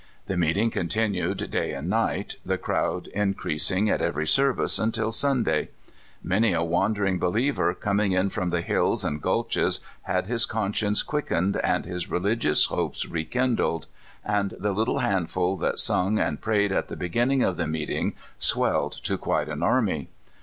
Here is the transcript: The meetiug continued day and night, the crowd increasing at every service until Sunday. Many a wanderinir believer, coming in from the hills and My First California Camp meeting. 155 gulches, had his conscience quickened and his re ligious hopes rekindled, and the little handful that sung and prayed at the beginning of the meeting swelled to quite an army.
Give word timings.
The 0.25 0.33
meetiug 0.33 0.71
continued 0.71 1.51
day 1.51 1.73
and 1.75 1.87
night, 1.87 2.37
the 2.43 2.57
crowd 2.57 3.05
increasing 3.09 3.87
at 3.87 4.01
every 4.01 4.25
service 4.25 4.79
until 4.79 5.11
Sunday. 5.11 5.69
Many 6.23 6.53
a 6.53 6.63
wanderinir 6.63 7.19
believer, 7.19 7.75
coming 7.75 8.11
in 8.13 8.31
from 8.31 8.49
the 8.49 8.61
hills 8.61 9.05
and 9.05 9.17
My 9.17 9.19
First 9.19 9.23
California 9.23 9.51
Camp 9.61 9.77
meeting. 9.77 9.85
155 10.07 10.07
gulches, 10.07 10.15
had 10.15 10.25
his 10.25 10.45
conscience 10.47 11.03
quickened 11.03 11.57
and 11.57 11.85
his 11.85 12.09
re 12.09 12.19
ligious 12.19 12.65
hopes 12.69 13.05
rekindled, 13.07 13.85
and 14.25 14.55
the 14.59 14.71
little 14.73 14.97
handful 14.99 15.55
that 15.57 15.77
sung 15.77 16.17
and 16.17 16.41
prayed 16.41 16.71
at 16.71 16.87
the 16.87 16.95
beginning 16.97 17.43
of 17.43 17.57
the 17.57 17.67
meeting 17.67 18.13
swelled 18.39 18.93
to 19.03 19.19
quite 19.19 19.49
an 19.49 19.61
army. 19.61 20.09